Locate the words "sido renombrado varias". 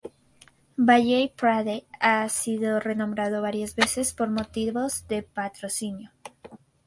2.27-3.75